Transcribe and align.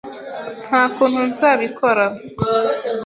Nta 0.65 0.81
kuntu 0.95 1.19
nzabikora. 1.31 2.05